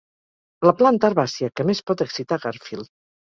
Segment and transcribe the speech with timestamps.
[0.67, 2.91] La planta herbàcia que més pot excitar Garfield.